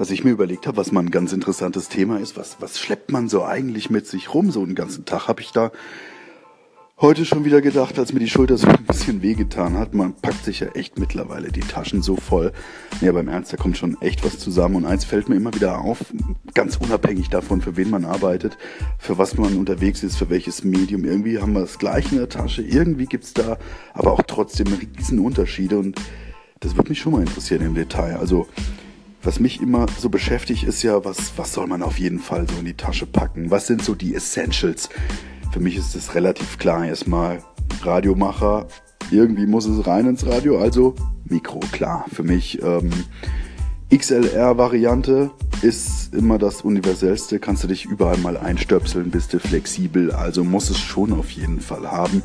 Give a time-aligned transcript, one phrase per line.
[0.00, 3.12] Was ich mir überlegt habe, was mal ein ganz interessantes Thema ist, was, was schleppt
[3.12, 4.50] man so eigentlich mit sich rum?
[4.50, 5.72] So einen ganzen Tag habe ich da
[7.02, 9.92] heute schon wieder gedacht, als mir die Schulter so ein bisschen wehgetan hat.
[9.92, 12.52] Man packt sich ja echt mittlerweile die Taschen so voll.
[13.02, 14.76] Ja, beim Ernst, da kommt schon echt was zusammen.
[14.76, 15.98] Und eins fällt mir immer wieder auf,
[16.54, 18.56] ganz unabhängig davon, für wen man arbeitet,
[18.96, 21.04] für was man unterwegs ist, für welches Medium.
[21.04, 22.62] Irgendwie haben wir das Gleiche in der Tasche.
[22.62, 23.58] Irgendwie gibt's da
[23.92, 25.78] aber auch trotzdem riesen Unterschiede.
[25.78, 26.00] Und
[26.60, 28.16] das würde mich schon mal interessieren im Detail.
[28.16, 28.48] Also,
[29.22, 32.58] was mich immer so beschäftigt, ist ja, was, was soll man auf jeden Fall so
[32.58, 33.50] in die Tasche packen?
[33.50, 34.88] Was sind so die Essentials?
[35.52, 36.86] Für mich ist es relativ klar.
[36.86, 37.42] Erstmal
[37.82, 38.66] Radiomacher.
[39.10, 42.06] Irgendwie muss es rein ins Radio, also Mikro, klar.
[42.12, 42.90] Für mich ähm,
[43.92, 45.30] XLR-Variante
[45.62, 47.40] ist immer das universellste.
[47.40, 50.12] Kannst du dich überall mal einstöpseln, bist du flexibel.
[50.12, 52.22] Also muss es schon auf jeden Fall haben.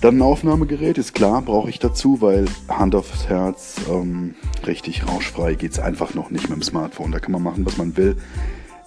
[0.00, 4.34] Dann ein Aufnahmegerät, ist klar, brauche ich dazu, weil Hand aufs Herz, ähm,
[4.66, 7.12] richtig rauschfrei geht's einfach noch nicht mit dem Smartphone.
[7.12, 8.16] Da kann man machen, was man will.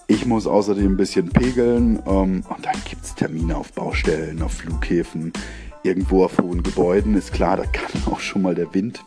[0.08, 5.32] Ich muss außerdem ein bisschen pegeln ähm, und dann gibt's Termine auf Baustellen, auf Flughäfen,
[5.84, 7.14] irgendwo auf hohen Gebäuden.
[7.14, 9.04] Ist klar, da kann auch schon mal der Wind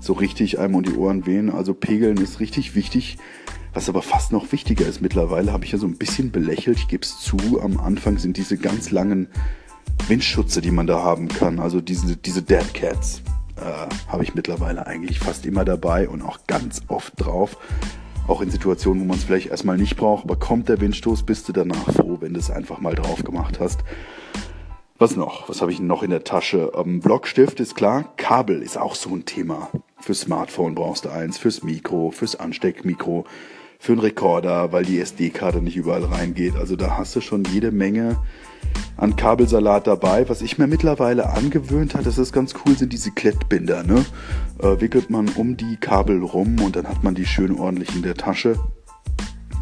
[0.00, 1.50] so richtig einem um die Ohren wehen.
[1.50, 3.18] Also pegeln ist richtig wichtig.
[3.74, 6.88] Was aber fast noch wichtiger ist mittlerweile, habe ich ja so ein bisschen belächelt, ich
[6.88, 9.28] gebe es zu, am Anfang sind diese ganz langen
[10.08, 13.22] Windschutze, die man da haben kann, also diese, diese Dead Cats,
[13.56, 13.62] äh,
[14.06, 17.56] habe ich mittlerweile eigentlich fast immer dabei und auch ganz oft drauf.
[18.28, 21.48] Auch in Situationen, wo man es vielleicht erstmal nicht braucht, aber kommt der Windstoß, bist
[21.48, 23.80] du danach froh, wenn du es einfach mal drauf gemacht hast.
[24.98, 25.48] Was noch?
[25.48, 26.72] Was habe ich noch in der Tasche?
[26.76, 28.12] Ähm, Blockstift ist klar.
[28.18, 29.70] Kabel ist auch so ein Thema.
[30.00, 33.24] Fürs Smartphone brauchst du eins, fürs Mikro, fürs Ansteckmikro,
[33.78, 36.56] für einen Rekorder, weil die SD-Karte nicht überall reingeht.
[36.56, 38.18] Also da hast du schon jede Menge
[38.96, 40.28] an Kabelsalat dabei.
[40.28, 43.82] Was ich mir mittlerweile angewöhnt habe, das ist ganz cool, sind diese Klettbinder.
[43.82, 44.04] Ne?
[44.60, 48.02] Äh, wickelt man um die Kabel rum und dann hat man die schön ordentlich in
[48.02, 48.58] der Tasche.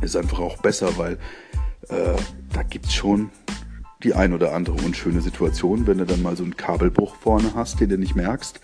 [0.01, 1.19] Ist einfach auch besser, weil
[1.89, 2.17] äh,
[2.53, 3.31] da gibt's schon
[4.03, 7.81] die ein oder andere unschöne Situation, wenn du dann mal so einen Kabelbruch vorne hast,
[7.81, 8.61] den du nicht merkst.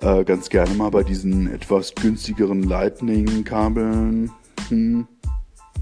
[0.00, 4.30] Äh, ganz gerne mal bei diesen etwas günstigeren Lightning-Kabeln.
[4.68, 5.08] Hm,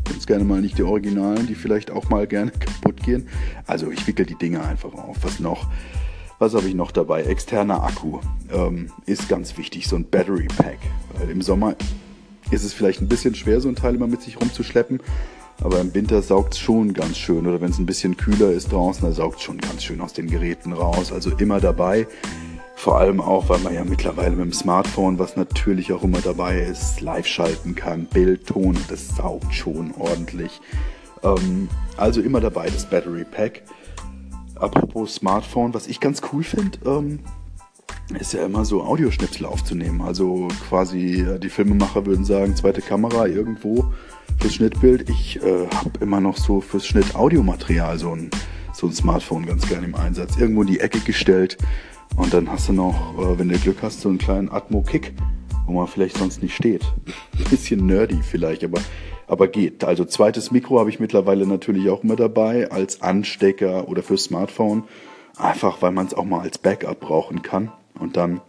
[0.09, 3.28] ganz gerne mal nicht die Originalen, die vielleicht auch mal gerne kaputt gehen.
[3.67, 5.17] Also ich wickel die Dinge einfach auf.
[5.22, 5.69] Was noch?
[6.39, 7.22] Was habe ich noch dabei?
[7.22, 8.21] Externer Akku
[8.53, 10.78] ähm, ist ganz wichtig, so ein Battery Pack.
[11.15, 11.77] Weil im Sommer
[12.50, 15.00] ist es vielleicht ein bisschen schwer, so ein Teil immer mit sich rumzuschleppen.
[15.62, 17.47] Aber im Winter saugt es schon ganz schön.
[17.47, 20.12] Oder wenn es ein bisschen kühler ist draußen, da saugt es schon ganz schön aus
[20.12, 21.12] den Geräten raus.
[21.12, 22.06] Also immer dabei.
[22.78, 26.60] Vor allem auch, weil man ja mittlerweile mit dem Smartphone, was natürlich auch immer dabei
[26.60, 30.60] ist, live schalten kann, Bild, Ton, das saugt schon ordentlich.
[31.22, 33.62] Ähm, also immer dabei das Battery Pack.
[34.56, 37.20] Apropos Smartphone, was ich ganz cool finde, ähm,
[38.19, 40.03] ist ja immer so Audioschnipsel aufzunehmen.
[40.03, 43.91] Also quasi äh, die Filmemacher würden sagen, zweite Kamera irgendwo
[44.38, 45.09] fürs Schnittbild.
[45.09, 48.31] Ich äh, habe immer noch so fürs Schnitt Audiomaterial so ein,
[48.75, 50.36] so ein Smartphone ganz gerne im Einsatz.
[50.36, 51.56] Irgendwo in die Ecke gestellt
[52.17, 55.12] und dann hast du noch, äh, wenn du Glück hast, so einen kleinen Atmo-Kick,
[55.67, 56.83] wo man vielleicht sonst nicht steht.
[57.50, 58.81] Bisschen nerdy vielleicht, aber,
[59.27, 59.84] aber geht.
[59.84, 64.84] Also zweites Mikro habe ich mittlerweile natürlich auch immer dabei als Anstecker oder fürs Smartphone.
[65.37, 67.71] Einfach, weil man es auch mal als Backup brauchen kann.
[67.99, 68.41] Und dann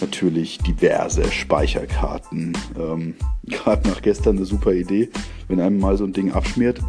[0.00, 2.56] natürlich diverse Speicherkarten.
[2.78, 3.14] Ähm,
[3.44, 5.10] Gerade nach gestern eine super Idee,
[5.48, 6.80] wenn einem mal so ein Ding abschmiert.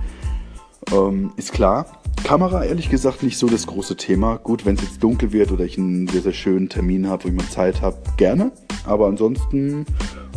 [0.91, 4.38] Ähm, ist klar, Kamera ehrlich gesagt nicht so das große Thema.
[4.38, 7.28] Gut, wenn es jetzt dunkel wird oder ich einen sehr, sehr schönen Termin habe, wo
[7.28, 8.52] ich mal Zeit habe, gerne.
[8.84, 9.86] Aber ansonsten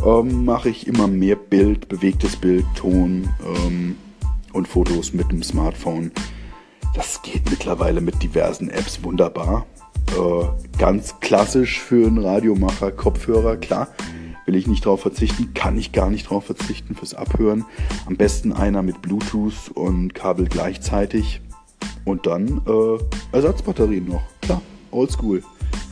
[0.05, 3.27] ähm, mache ich immer mehr Bild, bewegtes Bild, Ton
[3.65, 3.95] ähm,
[4.53, 6.11] und Fotos mit dem Smartphone.
[6.93, 9.65] Das geht mittlerweile mit diversen Apps wunderbar.
[10.15, 13.87] Äh, ganz klassisch für einen Radiomacher, Kopfhörer, klar.
[14.45, 17.65] Will ich nicht drauf verzichten, kann ich gar nicht drauf verzichten fürs Abhören.
[18.05, 21.41] Am besten einer mit Bluetooth und Kabel gleichzeitig
[22.09, 24.21] und dann äh, Ersatzbatterien noch.
[24.41, 24.61] Klar,
[24.91, 25.43] oldschool.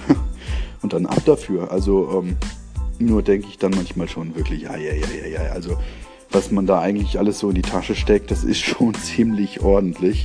[0.81, 1.71] und dann ab dafür.
[1.71, 2.37] Also ähm,
[2.99, 5.51] nur denke ich dann manchmal schon wirklich, ja, ja, ja, ja, ja.
[5.51, 5.77] Also
[6.31, 10.23] was man da eigentlich alles so in die Tasche steckt, das ist schon ziemlich ordentlich.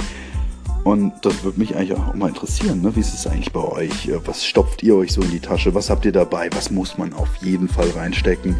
[0.84, 2.96] Und das würde mich eigentlich auch mal interessieren, ne?
[2.96, 4.10] wie ist es eigentlich bei euch?
[4.24, 5.76] Was stopft ihr euch so in die Tasche?
[5.76, 6.48] Was habt ihr dabei?
[6.52, 8.56] Was muss man auf jeden Fall reinstecken?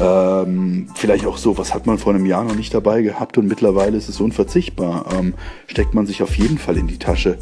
[0.00, 3.48] Ähm, vielleicht auch so, was hat man vor einem Jahr noch nicht dabei gehabt und
[3.48, 5.06] mittlerweile ist es unverzichtbar.
[5.12, 5.34] Ähm,
[5.66, 7.38] steckt man sich auf jeden Fall in die Tasche.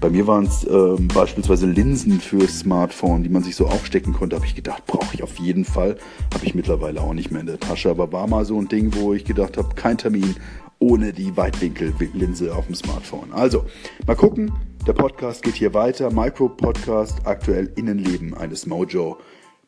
[0.00, 4.36] Bei mir waren es ähm, beispielsweise Linsen fürs Smartphone, die man sich so aufstecken konnte.
[4.36, 5.96] Habe ich gedacht, brauche ich auf jeden Fall.
[6.32, 7.90] Habe ich mittlerweile auch nicht mehr in der Tasche.
[7.90, 10.36] Aber war mal so ein Ding, wo ich gedacht habe, kein Termin
[10.78, 13.32] ohne die Weitwinkellinse auf dem Smartphone.
[13.32, 13.64] Also,
[14.06, 14.52] mal gucken.
[14.86, 16.12] Der Podcast geht hier weiter.
[16.12, 19.18] Micro-Podcast, aktuell Innenleben eines Mojo.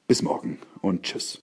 [0.07, 1.37] Bis morgen und tschüss.